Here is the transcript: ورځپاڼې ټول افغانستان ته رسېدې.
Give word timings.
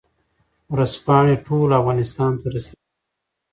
ورځپاڼې 0.73 1.35
ټول 1.45 1.69
افغانستان 1.79 2.31
ته 2.39 2.47
رسېدې. 2.53 2.81